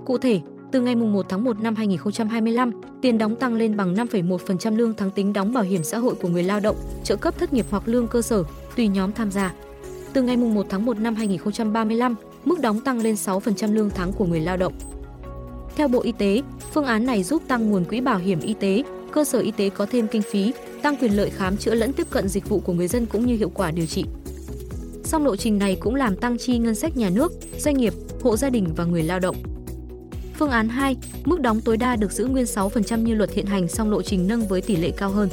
Cụ 0.06 0.18
thể, 0.18 0.40
từ 0.72 0.82
ngày 0.82 0.96
1 0.96 1.26
tháng 1.30 1.44
1 1.44 1.60
năm 1.60 1.76
2025, 1.76 2.72
tiền 3.02 3.18
đóng 3.18 3.36
tăng 3.36 3.54
lên 3.54 3.78
bằng 3.78 3.96
5,1% 3.96 4.78
lương 4.78 4.94
tháng 4.94 5.12
tính 5.12 5.34
đóng 5.34 5.54
bảo 5.54 5.64
hiểm 5.64 5.84
xã 5.84 5.98
hội 5.98 6.16
của 6.16 6.28
người 6.28 6.44
lao 6.44 6.60
động, 6.60 6.76
trợ 7.04 7.16
cấp 7.16 7.40
thất 7.40 7.54
nghiệp 7.54 7.66
hoặc 7.70 7.84
lương 7.86 8.08
cơ 8.08 8.22
sở, 8.22 8.44
tùy 8.76 8.88
nhóm 8.88 9.12
tham 9.12 9.32
gia. 9.32 9.54
Từ 10.14 10.22
ngày 10.22 10.38
1 10.38 10.66
tháng 10.70 10.86
1 10.86 11.00
năm 11.00 11.16
2035, 11.16 12.16
mức 12.46 12.60
đóng 12.60 12.80
tăng 12.80 13.02
lên 13.02 13.16
6% 13.16 13.74
lương 13.74 13.90
tháng 13.90 14.12
của 14.14 14.26
người 14.26 14.42
lao 14.42 14.58
động. 14.58 14.74
Theo 15.82 15.88
Bộ 15.88 16.02
Y 16.02 16.12
tế, 16.12 16.42
phương 16.74 16.86
án 16.86 17.06
này 17.06 17.24
giúp 17.24 17.44
tăng 17.48 17.70
nguồn 17.70 17.86
quỹ 17.86 18.02
bảo 18.02 18.18
hiểm 18.18 18.40
y 18.40 18.54
tế, 18.54 18.84
cơ 19.12 19.24
sở 19.24 19.40
y 19.40 19.52
tế 19.52 19.70
có 19.70 19.86
thêm 19.86 20.08
kinh 20.08 20.22
phí, 20.22 20.54
tăng 20.82 20.96
quyền 20.96 21.18
lợi 21.18 21.30
khám 21.30 21.58
chữa 21.58 21.74
lẫn 21.74 21.94
tiếp 21.94 22.08
cận 22.10 22.28
dịch 22.28 22.50
vụ 22.50 22.60
của 22.60 22.74
người 22.74 22.88
dân 22.88 23.06
cũng 23.06 23.26
như 23.26 23.36
hiệu 23.36 23.50
quả 23.50 23.72
điều 23.72 23.86
trị. 23.86 24.06
Song 25.04 25.26
lộ 25.26 25.36
trình 25.36 25.58
này 25.58 25.78
cũng 25.80 25.96
làm 25.96 26.16
tăng 26.16 26.38
chi 26.38 26.58
ngân 26.58 26.76
sách 26.76 26.98
nhà 26.98 27.10
nước, 27.10 27.32
doanh 27.58 27.78
nghiệp, 27.78 27.94
hộ 28.22 28.38
gia 28.38 28.50
đình 28.50 28.68
và 28.76 28.86
người 28.86 29.04
lao 29.04 29.20
động. 29.20 29.36
Phương 30.40 30.50
án 30.50 30.70
2, 30.70 30.98
mức 31.26 31.42
đóng 31.42 31.62
tối 31.62 31.78
đa 31.78 31.96
được 31.96 32.12
giữ 32.12 32.26
nguyên 32.26 32.46
6% 32.46 33.02
như 33.02 33.14
luật 33.14 33.34
hiện 33.34 33.46
hành 33.46 33.68
song 33.68 33.92
lộ 33.92 34.02
trình 34.02 34.28
nâng 34.28 34.48
với 34.48 34.62
tỷ 34.62 34.76
lệ 34.76 34.92
cao 34.98 35.10
hơn. 35.10 35.30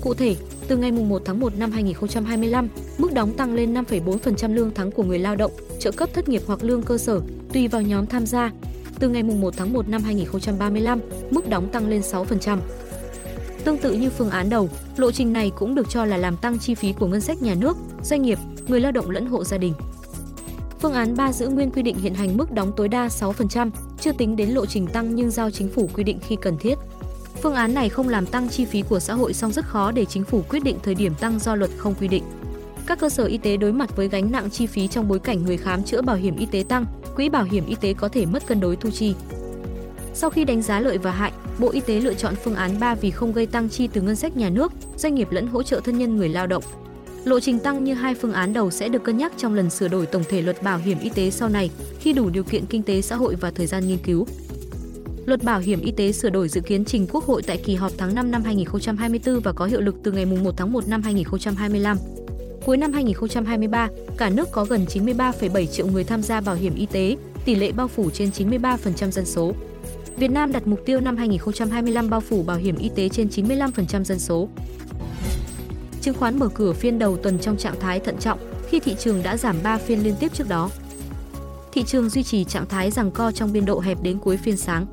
Cụ 0.00 0.14
thể, 0.14 0.36
từ 0.68 0.76
ngày 0.76 0.92
1 0.92 1.22
tháng 1.24 1.40
1 1.40 1.58
năm 1.58 1.70
2025, 1.70 2.68
mức 2.98 3.12
đóng 3.12 3.32
tăng 3.32 3.54
lên 3.54 3.74
5,4% 3.74 4.54
lương 4.54 4.70
tháng 4.74 4.90
của 4.90 5.02
người 5.02 5.18
lao 5.18 5.36
động, 5.36 5.52
trợ 5.80 5.90
cấp 5.90 6.08
thất 6.12 6.28
nghiệp 6.28 6.42
hoặc 6.46 6.64
lương 6.64 6.82
cơ 6.82 6.98
sở, 6.98 7.20
tùy 7.52 7.68
vào 7.68 7.82
nhóm 7.82 8.06
tham 8.06 8.26
gia. 8.26 8.52
Từ 9.00 9.08
ngày 9.08 9.22
1 9.22 9.54
tháng 9.56 9.72
1 9.72 9.88
năm 9.88 10.02
2035, 10.02 11.00
mức 11.30 11.48
đóng 11.48 11.68
tăng 11.72 11.88
lên 11.88 12.00
6%. 12.00 12.58
Tương 13.64 13.78
tự 13.78 13.92
như 13.92 14.10
phương 14.10 14.30
án 14.30 14.50
đầu, 14.50 14.68
lộ 14.96 15.12
trình 15.12 15.32
này 15.32 15.52
cũng 15.56 15.74
được 15.74 15.90
cho 15.90 16.04
là 16.04 16.16
làm 16.16 16.36
tăng 16.36 16.58
chi 16.58 16.74
phí 16.74 16.92
của 16.92 17.06
ngân 17.06 17.20
sách 17.20 17.42
nhà 17.42 17.54
nước, 17.54 17.76
doanh 18.02 18.22
nghiệp, 18.22 18.38
người 18.68 18.80
lao 18.80 18.92
động 18.92 19.10
lẫn 19.10 19.26
hộ 19.26 19.44
gia 19.44 19.58
đình. 19.58 19.74
Phương 20.80 20.92
án 20.92 21.16
3 21.16 21.32
giữ 21.32 21.48
nguyên 21.48 21.70
quy 21.70 21.82
định 21.82 21.96
hiện 21.98 22.14
hành 22.14 22.36
mức 22.36 22.52
đóng 22.52 22.72
tối 22.76 22.88
đa 22.88 23.08
6%, 23.08 23.70
chưa 24.00 24.12
tính 24.12 24.36
đến 24.36 24.50
lộ 24.50 24.66
trình 24.66 24.86
tăng 24.86 25.14
nhưng 25.14 25.30
giao 25.30 25.50
chính 25.50 25.68
phủ 25.68 25.90
quy 25.94 26.04
định 26.04 26.18
khi 26.26 26.36
cần 26.42 26.58
thiết. 26.58 26.74
Phương 27.42 27.54
án 27.54 27.74
này 27.74 27.88
không 27.88 28.08
làm 28.08 28.26
tăng 28.26 28.48
chi 28.48 28.64
phí 28.64 28.82
của 28.82 29.00
xã 29.00 29.14
hội 29.14 29.34
song 29.34 29.52
rất 29.52 29.64
khó 29.64 29.92
để 29.92 30.04
chính 30.04 30.24
phủ 30.24 30.42
quyết 30.48 30.64
định 30.64 30.76
thời 30.82 30.94
điểm 30.94 31.14
tăng 31.20 31.38
do 31.38 31.54
luật 31.54 31.70
không 31.76 31.94
quy 32.00 32.08
định. 32.08 32.24
Các 32.86 33.00
cơ 33.00 33.08
sở 33.08 33.24
y 33.24 33.38
tế 33.38 33.56
đối 33.56 33.72
mặt 33.72 33.96
với 33.96 34.08
gánh 34.08 34.32
nặng 34.32 34.50
chi 34.50 34.66
phí 34.66 34.88
trong 34.88 35.08
bối 35.08 35.18
cảnh 35.18 35.44
người 35.44 35.56
khám 35.56 35.82
chữa 35.82 36.02
bảo 36.02 36.16
hiểm 36.16 36.36
y 36.36 36.46
tế 36.46 36.64
tăng, 36.68 36.84
quỹ 37.18 37.28
bảo 37.28 37.44
hiểm 37.44 37.66
y 37.66 37.74
tế 37.80 37.94
có 37.94 38.08
thể 38.08 38.26
mất 38.26 38.46
cân 38.46 38.60
đối 38.60 38.76
thu 38.76 38.90
chi. 38.90 39.14
Sau 40.14 40.30
khi 40.30 40.44
đánh 40.44 40.62
giá 40.62 40.80
lợi 40.80 40.98
và 40.98 41.10
hại, 41.10 41.32
Bộ 41.58 41.70
Y 41.70 41.80
tế 41.80 42.00
lựa 42.00 42.14
chọn 42.14 42.34
phương 42.44 42.54
án 42.54 42.80
3 42.80 42.94
vì 42.94 43.10
không 43.10 43.32
gây 43.32 43.46
tăng 43.46 43.68
chi 43.68 43.88
từ 43.92 44.00
ngân 44.00 44.16
sách 44.16 44.36
nhà 44.36 44.50
nước, 44.50 44.72
doanh 44.96 45.14
nghiệp 45.14 45.28
lẫn 45.30 45.46
hỗ 45.46 45.62
trợ 45.62 45.80
thân 45.80 45.98
nhân 45.98 46.16
người 46.16 46.28
lao 46.28 46.46
động. 46.46 46.62
Lộ 47.24 47.40
trình 47.40 47.58
tăng 47.58 47.84
như 47.84 47.94
hai 47.94 48.14
phương 48.14 48.32
án 48.32 48.52
đầu 48.52 48.70
sẽ 48.70 48.88
được 48.88 49.04
cân 49.04 49.18
nhắc 49.18 49.32
trong 49.36 49.54
lần 49.54 49.70
sửa 49.70 49.88
đổi 49.88 50.06
tổng 50.06 50.24
thể 50.28 50.42
luật 50.42 50.62
bảo 50.62 50.78
hiểm 50.78 50.98
y 50.98 51.08
tế 51.08 51.30
sau 51.30 51.48
này 51.48 51.70
khi 52.00 52.12
đủ 52.12 52.30
điều 52.30 52.44
kiện 52.44 52.66
kinh 52.66 52.82
tế 52.82 53.02
xã 53.02 53.16
hội 53.16 53.34
và 53.34 53.50
thời 53.50 53.66
gian 53.66 53.88
nghiên 53.88 53.98
cứu. 53.98 54.26
Luật 55.26 55.44
bảo 55.44 55.60
hiểm 55.60 55.80
y 55.80 55.92
tế 55.92 56.12
sửa 56.12 56.30
đổi 56.30 56.48
dự 56.48 56.60
kiến 56.60 56.84
trình 56.84 57.06
Quốc 57.12 57.24
hội 57.24 57.42
tại 57.42 57.56
kỳ 57.56 57.74
họp 57.74 57.92
tháng 57.98 58.14
5 58.14 58.30
năm 58.30 58.42
2024 58.44 59.40
và 59.40 59.52
có 59.52 59.66
hiệu 59.66 59.80
lực 59.80 59.96
từ 60.02 60.12
ngày 60.12 60.26
1 60.26 60.54
tháng 60.56 60.72
1 60.72 60.88
năm 60.88 61.02
2025. 61.02 61.98
Cuối 62.68 62.76
năm 62.76 62.92
2023, 62.92 63.88
cả 64.16 64.30
nước 64.30 64.48
có 64.52 64.64
gần 64.64 64.84
93,7 64.88 65.66
triệu 65.66 65.86
người 65.86 66.04
tham 66.04 66.22
gia 66.22 66.40
bảo 66.40 66.54
hiểm 66.54 66.74
y 66.74 66.86
tế, 66.86 67.16
tỷ 67.44 67.54
lệ 67.54 67.72
bao 67.72 67.88
phủ 67.88 68.10
trên 68.10 68.30
93% 68.30 69.10
dân 69.10 69.24
số. 69.24 69.52
Việt 70.16 70.30
Nam 70.30 70.52
đặt 70.52 70.66
mục 70.66 70.80
tiêu 70.86 71.00
năm 71.00 71.16
2025 71.16 72.10
bao 72.10 72.20
phủ 72.20 72.42
bảo 72.42 72.56
hiểm 72.56 72.76
y 72.76 72.88
tế 72.88 73.08
trên 73.08 73.28
95% 73.28 74.04
dân 74.04 74.18
số. 74.18 74.48
Chứng 76.00 76.14
khoán 76.14 76.38
mở 76.38 76.48
cửa 76.48 76.72
phiên 76.72 76.98
đầu 76.98 77.16
tuần 77.16 77.38
trong 77.38 77.56
trạng 77.56 77.80
thái 77.80 78.00
thận 78.00 78.16
trọng 78.20 78.38
khi 78.68 78.80
thị 78.80 78.96
trường 78.98 79.22
đã 79.22 79.36
giảm 79.36 79.56
3 79.62 79.78
phiên 79.78 80.02
liên 80.04 80.14
tiếp 80.20 80.32
trước 80.34 80.48
đó. 80.48 80.70
Thị 81.72 81.82
trường 81.82 82.08
duy 82.08 82.22
trì 82.22 82.44
trạng 82.44 82.68
thái 82.68 82.90
rằng 82.90 83.10
co 83.10 83.32
trong 83.32 83.52
biên 83.52 83.64
độ 83.64 83.80
hẹp 83.80 84.02
đến 84.02 84.18
cuối 84.18 84.36
phiên 84.36 84.56
sáng. 84.56 84.86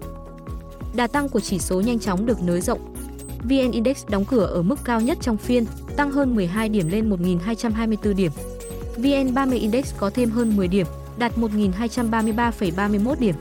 Đà 0.95 1.07
tăng 1.07 1.29
của 1.29 1.39
chỉ 1.39 1.59
số 1.59 1.81
nhanh 1.81 1.99
chóng 1.99 2.25
được 2.25 2.43
nới 2.43 2.61
rộng. 2.61 2.95
VN 3.43 3.71
Index 3.71 4.05
đóng 4.09 4.25
cửa 4.25 4.45
ở 4.45 4.61
mức 4.61 4.79
cao 4.83 5.01
nhất 5.01 5.17
trong 5.21 5.37
phiên, 5.37 5.65
tăng 5.97 6.11
hơn 6.11 6.35
12 6.35 6.69
điểm 6.69 6.89
lên 6.89 7.09
1.224 7.09 8.15
điểm. 8.15 8.31
VN30 8.97 9.59
Index 9.59 9.93
có 9.97 10.09
thêm 10.09 10.29
hơn 10.29 10.57
10 10.57 10.67
điểm, 10.67 10.87
đạt 11.17 11.37
1.233,31 11.37 13.15
điểm. 13.19 13.35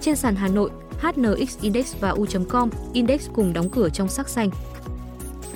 Trên 0.00 0.16
sàn 0.16 0.36
Hà 0.36 0.48
Nội, 0.48 0.70
HNX 1.00 1.60
Index 1.60 1.94
và 2.00 2.10
U.com 2.10 2.70
Index 2.92 3.28
cùng 3.34 3.52
đóng 3.52 3.70
cửa 3.70 3.88
trong 3.88 4.08
sắc 4.08 4.28
xanh. 4.28 4.50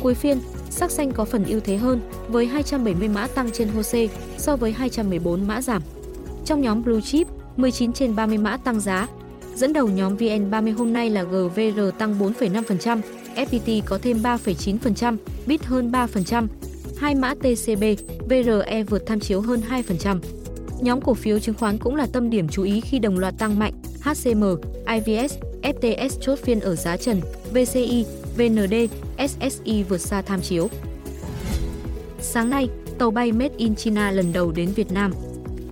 Cuối 0.01 0.15
phiên, 0.15 0.41
sắc 0.71 0.91
xanh 0.91 1.13
có 1.13 1.25
phần 1.25 1.45
ưu 1.45 1.61
thế 1.61 1.77
hơn 1.77 2.01
với 2.29 2.47
270 2.47 3.09
mã 3.09 3.27
tăng 3.27 3.51
trên 3.51 3.69
HOSE 3.69 4.07
so 4.39 4.57
với 4.57 4.73
214 4.73 5.47
mã 5.47 5.63
giảm. 5.63 5.83
Trong 6.45 6.61
nhóm 6.61 6.83
Blue 6.83 7.01
Chip, 7.01 7.27
19 7.57 7.93
trên 7.93 8.17
30 8.17 8.39
mã 8.39 8.57
tăng 8.57 8.81
giá. 8.81 9.09
Dẫn 9.55 9.73
đầu 9.73 9.89
nhóm 9.89 10.17
VN30 10.17 10.77
hôm 10.77 10.93
nay 10.93 11.11
là 11.11 11.23
GVR 11.23 11.81
tăng 11.99 12.19
4,5%, 12.19 13.01
FPT 13.37 13.83
có 13.87 13.99
thêm 14.03 14.23
3,9%, 14.23 15.17
BIT 15.47 15.65
hơn 15.65 15.93
3%, 15.93 16.47
hai 16.97 17.15
mã 17.15 17.35
TCB, 17.35 17.85
VRE 18.29 18.83
vượt 18.83 19.03
tham 19.07 19.21
chiếu 19.21 19.41
hơn 19.41 19.63
2%. 19.71 20.19
Nhóm 20.81 21.01
cổ 21.01 21.15
phiếu 21.15 21.39
chứng 21.39 21.55
khoán 21.55 21.79
cũng 21.79 21.97
là 21.97 22.07
tâm 22.13 22.31
điểm 22.31 22.49
chú 22.49 22.63
ý 22.63 22.81
khi 22.81 22.99
đồng 22.99 23.19
loạt 23.19 23.35
tăng 23.39 23.59
mạnh, 23.59 23.73
HCM, 24.01 24.45
IVS, 24.87 25.35
FTS 25.63 26.09
chốt 26.21 26.39
phiên 26.39 26.61
ở 26.61 26.77
giá 26.77 26.97
trần, 26.97 27.21
VCI, 27.53 28.05
VND, 28.37 28.75
SSI 29.29 29.83
vượt 29.83 29.99
xa 29.99 30.23
tham 30.23 30.41
chiếu. 30.41 30.69
Sáng 32.21 32.51
nay, 32.51 32.69
tàu 32.99 33.11
bay 33.11 33.33
Made 33.33 33.55
in 33.57 33.75
China 33.75 34.11
lần 34.11 34.33
đầu 34.33 34.53
đến 34.53 34.69
Việt 34.77 34.93
Nam. 34.93 35.13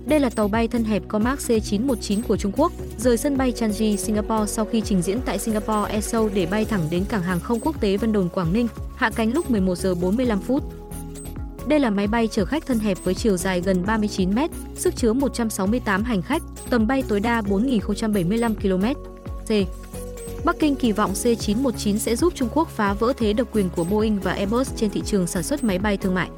Đây 0.09 0.19
là 0.19 0.29
tàu 0.29 0.47
bay 0.47 0.67
thân 0.67 0.83
hẹp 0.83 1.03
Comac 1.07 1.39
C919 1.39 2.21
của 2.27 2.37
Trung 2.37 2.51
Quốc, 2.55 2.71
rời 2.97 3.17
sân 3.17 3.37
bay 3.37 3.51
Changi, 3.51 3.97
Singapore 3.97 4.45
sau 4.47 4.65
khi 4.65 4.81
trình 4.81 5.01
diễn 5.01 5.21
tại 5.25 5.39
Singapore 5.39 5.97
Airshow 5.97 6.29
để 6.33 6.45
bay 6.45 6.65
thẳng 6.65 6.81
đến 6.91 7.05
cảng 7.09 7.23
hàng 7.23 7.39
không 7.39 7.59
quốc 7.59 7.81
tế 7.81 7.97
Vân 7.97 8.11
Đồn 8.11 8.29
Quảng 8.29 8.53
Ninh, 8.53 8.67
hạ 8.95 9.11
cánh 9.15 9.33
lúc 9.33 9.51
11 9.51 9.77
giờ 9.77 9.95
45 9.95 10.41
phút. 10.41 10.63
Đây 11.67 11.79
là 11.79 11.89
máy 11.89 12.07
bay 12.07 12.27
chở 12.31 12.45
khách 12.45 12.65
thân 12.65 12.79
hẹp 12.79 12.97
với 13.03 13.13
chiều 13.13 13.37
dài 13.37 13.61
gần 13.61 13.85
39 13.85 14.35
m, 14.35 14.39
sức 14.75 14.95
chứa 14.95 15.13
168 15.13 16.03
hành 16.03 16.21
khách, 16.21 16.41
tầm 16.69 16.87
bay 16.87 17.03
tối 17.07 17.19
đa 17.19 17.41
4.075 17.41 18.55
km. 18.55 19.01
C. 19.47 19.51
Bắc 20.45 20.59
Kinh 20.59 20.75
kỳ 20.75 20.91
vọng 20.91 21.13
C919 21.13 21.97
sẽ 21.97 22.15
giúp 22.15 22.33
Trung 22.35 22.49
Quốc 22.53 22.69
phá 22.69 22.93
vỡ 22.93 23.13
thế 23.17 23.33
độc 23.33 23.47
quyền 23.51 23.69
của 23.69 23.83
Boeing 23.83 24.19
và 24.19 24.31
Airbus 24.31 24.71
trên 24.75 24.89
thị 24.89 25.01
trường 25.05 25.27
sản 25.27 25.43
xuất 25.43 25.63
máy 25.63 25.79
bay 25.79 25.97
thương 25.97 26.15
mại. 26.15 26.29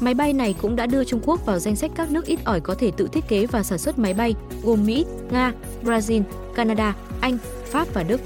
Máy 0.00 0.14
bay 0.14 0.32
này 0.32 0.54
cũng 0.62 0.76
đã 0.76 0.86
đưa 0.86 1.04
Trung 1.04 1.20
Quốc 1.24 1.46
vào 1.46 1.58
danh 1.58 1.76
sách 1.76 1.90
các 1.94 2.10
nước 2.10 2.26
ít 2.26 2.38
ỏi 2.44 2.60
có 2.60 2.74
thể 2.74 2.90
tự 2.96 3.08
thiết 3.12 3.28
kế 3.28 3.46
và 3.46 3.62
sản 3.62 3.78
xuất 3.78 3.98
máy 3.98 4.14
bay, 4.14 4.34
gồm 4.62 4.86
Mỹ, 4.86 5.04
Nga, 5.30 5.52
Brazil, 5.84 6.22
Canada, 6.54 6.96
Anh, 7.20 7.38
Pháp 7.64 7.94
và 7.94 8.02
Đức. 8.02 8.20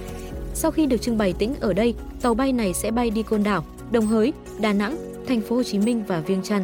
Sau 0.55 0.71
khi 0.71 0.87
được 0.87 0.97
trưng 0.97 1.19
bày 1.19 1.33
tĩnh 1.33 1.55
ở 1.61 1.73
đây, 1.73 1.95
tàu 2.21 2.35
bay 2.35 2.53
này 2.53 2.75
sẽ 2.75 2.91
bay 2.91 3.11
đi 3.11 3.23
Côn 3.23 3.43
Đảo, 3.43 3.65
Đồng 3.93 4.07
Hới, 4.07 4.33
Đà 4.61 4.73
Nẵng, 4.73 4.97
Thành 5.29 5.41
phố 5.41 5.57
Hồ 5.57 5.63
Chí 5.63 5.79
Minh 5.79 6.03
và 6.07 6.21
Viêng 6.21 6.43
Chăn. 6.43 6.63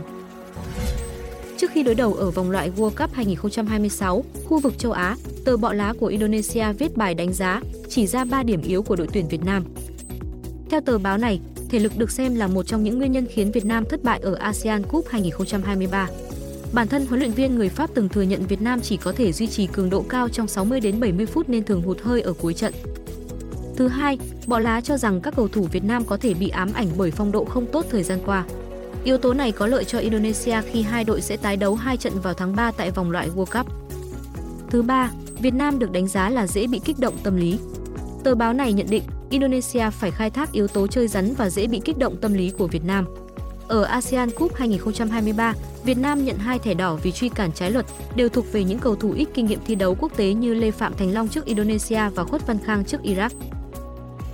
Trước 1.57 1.71
khi 1.71 1.83
đối 1.83 1.95
đầu 1.95 2.15
ở 2.15 2.31
vòng 2.31 2.51
loại 2.51 2.71
World 2.77 2.91
Cup 2.91 3.13
2026, 3.13 4.25
khu 4.45 4.59
vực 4.59 4.79
châu 4.79 4.93
Á, 4.93 5.17
tờ 5.45 5.57
Bọ 5.57 5.73
lá 5.73 5.95
của 6.01 6.07
Indonesia 6.07 6.73
viết 6.73 6.97
bài 6.97 7.15
đánh 7.15 7.33
giá, 7.33 7.61
chỉ 7.89 8.07
ra 8.07 8.25
3 8.25 8.43
điểm 8.43 8.63
yếu 8.63 8.83
của 8.83 8.97
đội 8.97 9.09
tuyển 9.13 9.29
Việt 9.29 9.45
Nam. 9.45 9.65
Theo 10.71 10.81
tờ 10.81 10.99
báo 10.99 11.19
này, 11.19 11.41
thể 11.71 11.79
lực 11.79 11.93
được 11.99 12.11
xem 12.11 12.35
là 12.35 12.47
một 12.47 12.67
trong 12.67 12.85
những 12.85 12.99
nguyên 12.99 13.13
nhân 13.13 13.27
khiến 13.27 13.53
Việt 13.53 13.65
Nam 13.65 13.85
thất 13.85 14.05
bại 14.05 14.21
ở 14.23 14.35
ASEAN 14.35 14.83
Cup 14.83 15.07
2023. 15.09 16.09
Bản 16.73 16.89
thân 16.89 17.07
huấn 17.07 17.21
luyện 17.21 17.33
viên 17.33 17.55
người 17.55 17.69
Pháp 17.69 17.91
từng 17.95 18.09
thừa 18.09 18.23
nhận 18.23 18.47
Việt 18.47 18.63
Nam 18.63 18.81
chỉ 18.81 18.97
có 18.97 19.13
thể 19.13 19.33
duy 19.33 19.47
trì 19.47 19.67
cường 19.67 19.91
độ 19.91 20.05
cao 20.09 20.29
trong 20.29 20.47
60 20.47 20.81
đến 20.81 21.01
70 21.01 21.27
phút 21.27 21.49
nên 21.49 21.65
thường 21.65 21.83
hụt 21.83 22.01
hơi 22.01 22.21
ở 22.21 22.33
cuối 22.33 22.55
trận. 22.55 22.73
Thứ 23.77 23.89
hai, 23.89 24.19
Bọ 24.47 24.59
lá 24.59 24.81
cho 24.81 24.97
rằng 24.97 25.21
các 25.21 25.35
cầu 25.37 25.49
thủ 25.49 25.63
Việt 25.73 25.85
Nam 25.85 26.05
có 26.05 26.17
thể 26.17 26.35
bị 26.35 26.49
ám 26.49 26.73
ảnh 26.73 26.89
bởi 26.97 27.11
phong 27.11 27.33
độ 27.33 27.45
không 27.45 27.67
tốt 27.73 27.87
thời 27.91 28.03
gian 28.03 28.19
qua. 28.27 28.45
Yếu 29.05 29.19
tố 29.19 29.35
này 29.35 29.53
có 29.53 29.67
lợi 29.67 29.85
cho 29.85 29.99
Indonesia 29.99 30.63
khi 30.73 30.83
hai 30.83 31.05
đội 31.05 31.21
sẽ 31.21 31.37
tái 31.37 31.57
đấu 31.57 31.75
hai 31.75 31.97
trận 31.97 32.21
vào 32.21 32.35
tháng 32.35 32.57
3 32.57 32.71
tại 32.71 32.91
vòng 32.91 33.11
loại 33.11 33.29
World 33.37 33.59
Cup. 33.59 33.73
Thứ 34.71 34.83
ba, 34.83 35.11
Việt 35.39 35.55
Nam 35.55 35.79
được 35.79 35.93
đánh 35.93 36.09
giá 36.09 36.31
là 36.31 36.47
dễ 36.47 36.67
bị 36.67 36.81
kích 36.85 36.99
động 36.99 37.15
tâm 37.23 37.37
lý. 37.37 37.59
Tờ 38.25 38.35
báo 38.35 38.53
này 38.53 38.73
nhận 38.73 38.87
định 38.91 39.03
Indonesia 39.31 39.91
phải 39.91 40.11
khai 40.11 40.31
thác 40.31 40.53
yếu 40.53 40.69
tố 40.69 40.87
chơi 40.87 41.09
rắn 41.09 41.35
và 41.35 41.51
dễ 41.51 41.67
bị 41.67 41.81
kích 41.85 41.99
động 41.99 42.17
tâm 42.17 42.35
lý 42.35 42.51
của 42.51 42.67
Việt 42.67 42.85
Nam. 42.85 43.07
Ở 43.69 43.83
ASEAN 43.83 44.31
Cup 44.31 44.55
2023, 44.55 45.55
Việt 45.85 45.99
Nam 45.99 46.25
nhận 46.25 46.39
hai 46.39 46.59
thẻ 46.59 46.75
đỏ 46.75 46.99
vì 47.03 47.13
truy 47.13 47.29
cản 47.29 47.53
trái 47.53 47.71
luật, 47.71 47.87
đều 48.17 48.29
thuộc 48.29 48.53
về 48.53 48.65
những 48.65 48.79
cầu 48.79 48.97
thủ 48.97 49.13
ít 49.13 49.29
kinh 49.35 49.47
nghiệm 49.47 49.61
thi 49.67 49.75
đấu 49.75 49.97
quốc 50.01 50.17
tế 50.17 50.35
như 50.35 50.55
Lê 50.55 50.71
Phạm 50.71 50.95
Thành 50.95 51.15
Long 51.15 51.29
trước 51.29 51.45
Indonesia 51.45 52.01
và 52.15 52.25
Khuất 52.25 52.47
Văn 52.47 52.59
Khang 52.65 52.85
trước 52.85 52.99
Iraq. 53.03 53.31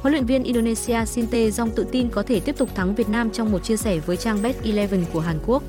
Huấn 0.01 0.13
luyện 0.13 0.27
viên 0.27 0.43
Indonesia 0.43 1.05
Sinte 1.07 1.49
Jong 1.49 1.69
tự 1.69 1.87
tin 1.93 2.09
có 2.09 2.23
thể 2.23 2.41
tiếp 2.41 2.59
tục 2.59 2.69
thắng 2.75 2.95
Việt 2.95 3.09
Nam 3.09 3.31
trong 3.31 3.53
một 3.53 3.65
chia 3.65 3.77
sẻ 3.77 3.99
với 3.99 4.17
trang 4.17 4.43
Bet 4.43 4.57
11 4.65 4.97
của 5.13 5.21
Hàn 5.21 5.39
Quốc. 5.47 5.63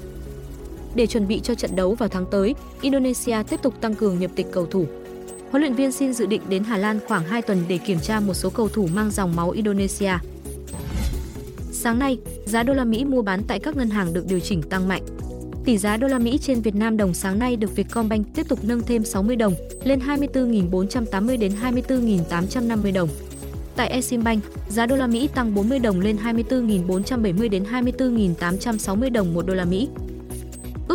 Để 0.96 1.08
chuẩn 1.08 1.28
bị 1.28 1.40
cho 1.40 1.56
trận 1.56 1.76
đấu 1.76 1.96
vào 1.96 2.10
tháng 2.10 2.26
tới, 2.32 2.56
Indonesia 2.82 3.38
tiếp 3.50 3.62
tục 3.62 3.82
tăng 3.82 3.96
cường 3.96 4.20
nhập 4.20 4.32
tịch 4.36 4.48
cầu 4.52 4.66
thủ. 4.66 4.86
Huấn 5.54 5.62
luyện 5.62 5.76
viên 5.76 5.92
xin 5.92 6.14
dự 6.14 6.26
định 6.26 6.42
đến 6.50 6.64
Hà 6.64 6.78
Lan 6.78 7.00
khoảng 7.08 7.24
2 7.24 7.42
tuần 7.42 7.64
để 7.68 7.78
kiểm 7.78 8.00
tra 8.00 8.20
một 8.20 8.34
số 8.34 8.50
cầu 8.50 8.70
thủ 8.70 8.88
mang 8.94 9.12
dòng 9.12 9.36
máu 9.36 9.50
Indonesia. 9.50 10.12
Sáng 11.72 12.00
nay, 12.00 12.18
giá 12.46 12.64
đô 12.64 12.74
la 12.74 12.84
Mỹ 12.84 13.06
mua 13.06 13.22
bán 13.22 13.42
tại 13.48 13.60
các 13.60 13.76
ngân 13.76 13.90
hàng 13.90 14.14
được 14.14 14.26
điều 14.28 14.40
chỉnh 14.40 14.62
tăng 14.62 14.88
mạnh. 14.88 15.02
Tỷ 15.66 15.78
giá 15.78 15.98
đô 15.98 16.08
la 16.08 16.20
Mỹ 16.20 16.38
trên 16.42 16.62
Việt 16.62 16.76
Nam 16.76 16.98
đồng 16.98 17.14
sáng 17.14 17.40
nay 17.40 17.56
được 17.56 17.76
Vietcombank 17.76 18.28
tiếp 18.36 18.48
tục 18.50 18.60
nâng 18.64 18.82
thêm 18.82 19.04
60 19.04 19.36
đồng 19.36 19.54
lên 19.84 20.00
24.480 20.00 21.40
đến 21.40 21.52
24.850 21.62 22.94
đồng. 22.94 23.10
Tại 23.76 23.88
Eximbank, 23.88 24.44
giá 24.70 24.86
đô 24.86 24.96
la 24.96 25.08
Mỹ 25.08 25.30
tăng 25.36 25.56
40 25.56 25.80
đồng 25.80 26.00
lên 26.00 26.18
24.470 26.24 27.50
đến 27.50 27.64
24.860 27.64 29.12
đồng 29.12 29.34
một 29.34 29.46
đô 29.46 29.54
la 29.54 29.66
Mỹ. 29.66 29.90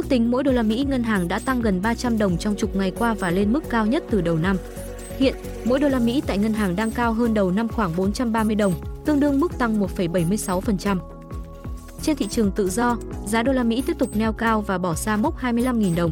Ước 0.09 0.11
tính 0.11 0.31
mỗi 0.31 0.45
đô 0.45 0.53
la 0.53 0.63
Mỹ 0.63 0.87
ngân 0.89 1.03
hàng 1.03 1.29
đã 1.29 1.39
tăng 1.39 1.61
gần 1.61 1.83
300 1.83 2.19
đồng 2.19 2.39
trong 2.39 2.55
chục 2.55 2.77
ngày 2.77 2.93
qua 2.99 3.15
và 3.15 3.31
lên 3.31 3.53
mức 3.53 3.65
cao 3.71 3.87
nhất 3.87 4.05
từ 4.11 4.21
đầu 4.21 4.37
năm. 4.37 4.57
Hiện, 5.19 5.35
mỗi 5.65 5.81
đô 5.81 5.89
la 5.89 5.99
Mỹ 5.99 6.23
tại 6.27 6.39
ngân 6.39 6.53
hàng 6.53 6.77
đang 6.77 6.91
cao 6.91 7.13
hơn 7.13 7.35
đầu 7.35 7.51
năm 7.51 7.69
khoảng 7.69 7.97
430 7.97 8.55
đồng, 8.55 8.73
tương 9.05 9.21
đương 9.21 9.41
mức 9.41 9.59
tăng 9.59 9.81
1,76%. 9.81 10.99
Trên 12.03 12.17
thị 12.17 12.27
trường 12.29 12.51
tự 12.51 12.71
do, 12.71 12.97
giá 13.27 13.43
đô 13.43 13.53
la 13.53 13.63
Mỹ 13.63 13.83
tiếp 13.87 13.99
tục 13.99 14.17
neo 14.17 14.33
cao 14.33 14.61
và 14.61 14.79
bỏ 14.79 14.95
xa 14.95 15.17
mốc 15.17 15.41
25.000 15.41 15.97
đồng. 15.97 16.11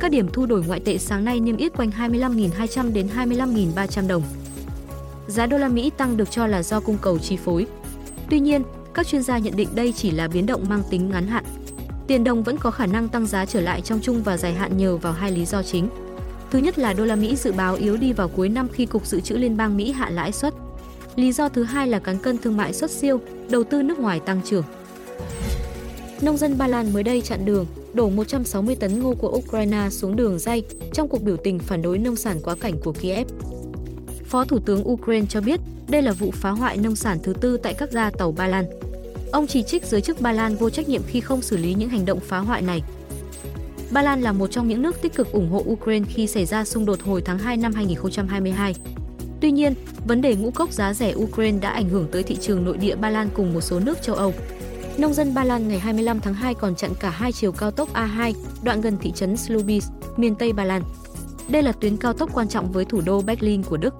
Các 0.00 0.10
điểm 0.10 0.28
thu 0.32 0.46
đổi 0.46 0.64
ngoại 0.66 0.80
tệ 0.80 0.98
sáng 0.98 1.24
nay 1.24 1.40
niêm 1.40 1.56
yết 1.56 1.76
quanh 1.76 1.90
25.200 1.90 2.92
đến 2.92 3.08
25.300 3.16 4.08
đồng 4.08 4.22
giá 5.26 5.46
đô 5.46 5.58
la 5.58 5.68
Mỹ 5.68 5.90
tăng 5.96 6.16
được 6.16 6.30
cho 6.30 6.46
là 6.46 6.62
do 6.62 6.80
cung 6.80 6.98
cầu 7.02 7.18
chi 7.18 7.36
phối. 7.36 7.66
Tuy 8.30 8.40
nhiên, 8.40 8.62
các 8.94 9.06
chuyên 9.06 9.22
gia 9.22 9.38
nhận 9.38 9.56
định 9.56 9.68
đây 9.74 9.92
chỉ 9.92 10.10
là 10.10 10.28
biến 10.28 10.46
động 10.46 10.64
mang 10.68 10.82
tính 10.90 11.10
ngắn 11.10 11.26
hạn. 11.26 11.44
Tiền 12.10 12.24
đồng 12.24 12.42
vẫn 12.42 12.58
có 12.58 12.70
khả 12.70 12.86
năng 12.86 13.08
tăng 13.08 13.26
giá 13.26 13.46
trở 13.46 13.60
lại 13.60 13.80
trong 13.80 14.00
chung 14.02 14.22
và 14.22 14.36
dài 14.36 14.52
hạn 14.54 14.76
nhờ 14.76 14.96
vào 14.96 15.12
hai 15.12 15.32
lý 15.32 15.44
do 15.44 15.62
chính. 15.62 15.88
Thứ 16.50 16.58
nhất 16.58 16.78
là 16.78 16.92
đô 16.92 17.04
la 17.04 17.16
Mỹ 17.16 17.36
dự 17.36 17.52
báo 17.52 17.74
yếu 17.74 17.96
đi 17.96 18.12
vào 18.12 18.28
cuối 18.28 18.48
năm 18.48 18.68
khi 18.72 18.86
Cục 18.86 19.06
Dự 19.06 19.20
trữ 19.20 19.36
Liên 19.36 19.56
bang 19.56 19.76
Mỹ 19.76 19.92
hạ 19.92 20.10
lãi 20.10 20.32
suất. 20.32 20.54
Lý 21.16 21.32
do 21.32 21.48
thứ 21.48 21.62
hai 21.62 21.88
là 21.88 21.98
cán 21.98 22.18
cân 22.18 22.38
thương 22.38 22.56
mại 22.56 22.72
xuất 22.72 22.90
siêu, 22.90 23.20
đầu 23.50 23.64
tư 23.64 23.82
nước 23.82 23.98
ngoài 23.98 24.20
tăng 24.20 24.40
trưởng. 24.44 24.64
Nông 26.20 26.36
dân 26.36 26.58
Ba 26.58 26.66
Lan 26.66 26.92
mới 26.92 27.02
đây 27.02 27.20
chặn 27.20 27.44
đường, 27.44 27.66
đổ 27.92 28.08
160 28.08 28.76
tấn 28.76 29.00
ngô 29.00 29.14
của 29.14 29.28
Ukraine 29.28 29.88
xuống 29.90 30.16
đường 30.16 30.38
dây 30.38 30.64
trong 30.92 31.08
cuộc 31.08 31.22
biểu 31.22 31.36
tình 31.36 31.58
phản 31.58 31.82
đối 31.82 31.98
nông 31.98 32.16
sản 32.16 32.40
quá 32.42 32.54
cảnh 32.60 32.74
của 32.84 32.92
Kiev. 32.92 33.28
Phó 34.24 34.44
Thủ 34.44 34.58
tướng 34.58 34.88
Ukraine 34.88 35.26
cho 35.28 35.40
biết 35.40 35.60
đây 35.88 36.02
là 36.02 36.12
vụ 36.12 36.30
phá 36.30 36.50
hoại 36.50 36.76
nông 36.76 36.96
sản 36.96 37.18
thứ 37.22 37.32
tư 37.40 37.56
tại 37.56 37.74
các 37.74 37.92
ga 37.92 38.10
tàu 38.10 38.32
Ba 38.32 38.46
Lan. 38.46 38.64
Ông 39.32 39.46
chỉ 39.46 39.62
trích 39.62 39.86
giới 39.86 40.00
chức 40.00 40.20
Ba 40.20 40.32
Lan 40.32 40.56
vô 40.56 40.70
trách 40.70 40.88
nhiệm 40.88 41.02
khi 41.06 41.20
không 41.20 41.42
xử 41.42 41.56
lý 41.56 41.74
những 41.74 41.88
hành 41.88 42.04
động 42.04 42.20
phá 42.20 42.38
hoại 42.38 42.62
này. 42.62 42.82
Ba 43.90 44.02
Lan 44.02 44.22
là 44.22 44.32
một 44.32 44.46
trong 44.50 44.68
những 44.68 44.82
nước 44.82 45.02
tích 45.02 45.14
cực 45.14 45.32
ủng 45.32 45.50
hộ 45.50 45.64
Ukraine 45.68 46.06
khi 46.08 46.26
xảy 46.26 46.46
ra 46.46 46.64
xung 46.64 46.86
đột 46.86 47.02
hồi 47.02 47.22
tháng 47.24 47.38
2 47.38 47.56
năm 47.56 47.72
2022. 47.72 48.74
Tuy 49.40 49.50
nhiên, 49.50 49.74
vấn 50.06 50.22
đề 50.22 50.34
ngũ 50.34 50.50
cốc 50.50 50.72
giá 50.72 50.94
rẻ 50.94 51.14
Ukraine 51.16 51.58
đã 51.58 51.70
ảnh 51.70 51.88
hưởng 51.88 52.08
tới 52.12 52.22
thị 52.22 52.36
trường 52.40 52.64
nội 52.64 52.76
địa 52.76 52.96
Ba 52.96 53.10
Lan 53.10 53.28
cùng 53.34 53.54
một 53.54 53.60
số 53.60 53.80
nước 53.80 54.02
châu 54.02 54.16
Âu. 54.16 54.34
Nông 54.98 55.14
dân 55.14 55.34
Ba 55.34 55.44
Lan 55.44 55.68
ngày 55.68 55.78
25 55.78 56.20
tháng 56.20 56.34
2 56.34 56.54
còn 56.54 56.74
chặn 56.74 56.90
cả 57.00 57.10
hai 57.10 57.32
chiều 57.32 57.52
cao 57.52 57.70
tốc 57.70 57.94
A2, 57.94 58.32
đoạn 58.62 58.80
gần 58.80 58.96
thị 59.00 59.12
trấn 59.12 59.36
Slubis, 59.36 59.88
miền 60.16 60.34
Tây 60.34 60.52
Ba 60.52 60.64
Lan. 60.64 60.82
Đây 61.48 61.62
là 61.62 61.72
tuyến 61.72 61.96
cao 61.96 62.12
tốc 62.12 62.30
quan 62.34 62.48
trọng 62.48 62.72
với 62.72 62.84
thủ 62.84 63.00
đô 63.06 63.20
Berlin 63.20 63.62
của 63.62 63.76
Đức. 63.76 63.94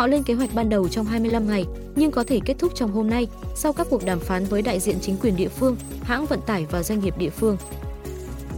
Họ 0.00 0.06
lên 0.06 0.22
kế 0.22 0.34
hoạch 0.34 0.54
ban 0.54 0.68
đầu 0.68 0.88
trong 0.88 1.06
25 1.06 1.48
ngày, 1.48 1.64
nhưng 1.96 2.10
có 2.10 2.24
thể 2.24 2.40
kết 2.44 2.54
thúc 2.58 2.72
trong 2.74 2.92
hôm 2.92 3.10
nay 3.10 3.28
sau 3.54 3.72
các 3.72 3.86
cuộc 3.90 4.04
đàm 4.04 4.20
phán 4.20 4.44
với 4.44 4.62
đại 4.62 4.80
diện 4.80 4.96
chính 5.00 5.16
quyền 5.16 5.36
địa 5.36 5.48
phương, 5.48 5.76
hãng 6.02 6.26
vận 6.26 6.40
tải 6.46 6.66
và 6.70 6.82
doanh 6.82 7.00
nghiệp 7.00 7.18
địa 7.18 7.30
phương. 7.30 7.56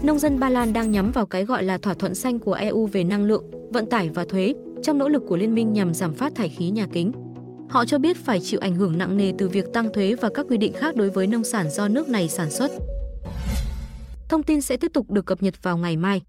Nông 0.02 0.18
dân 0.18 0.40
Ba 0.40 0.50
Lan 0.50 0.72
đang 0.72 0.92
nhắm 0.92 1.12
vào 1.12 1.26
cái 1.26 1.44
gọi 1.44 1.62
là 1.62 1.78
thỏa 1.78 1.94
thuận 1.94 2.14
xanh 2.14 2.38
của 2.38 2.52
EU 2.52 2.86
về 2.86 3.04
năng 3.04 3.24
lượng, 3.24 3.44
vận 3.72 3.90
tải 3.90 4.08
và 4.08 4.24
thuế 4.24 4.54
trong 4.82 4.98
nỗ 4.98 5.08
lực 5.08 5.22
của 5.28 5.36
liên 5.36 5.54
minh 5.54 5.72
nhằm 5.72 5.94
giảm 5.94 6.14
phát 6.14 6.34
thải 6.34 6.48
khí 6.48 6.70
nhà 6.70 6.86
kính. 6.92 7.12
Họ 7.70 7.84
cho 7.84 7.98
biết 7.98 8.16
phải 8.16 8.40
chịu 8.40 8.60
ảnh 8.60 8.74
hưởng 8.74 8.98
nặng 8.98 9.16
nề 9.16 9.32
từ 9.38 9.48
việc 9.48 9.72
tăng 9.72 9.92
thuế 9.92 10.14
và 10.14 10.28
các 10.34 10.46
quy 10.48 10.56
định 10.56 10.72
khác 10.72 10.96
đối 10.96 11.10
với 11.10 11.26
nông 11.26 11.44
sản 11.44 11.70
do 11.70 11.88
nước 11.88 12.08
này 12.08 12.28
sản 12.28 12.50
xuất. 12.50 12.70
Thông 14.28 14.42
tin 14.42 14.60
sẽ 14.60 14.76
tiếp 14.76 14.90
tục 14.94 15.10
được 15.10 15.26
cập 15.26 15.42
nhật 15.42 15.62
vào 15.62 15.76
ngày 15.76 15.96
mai. 15.96 16.22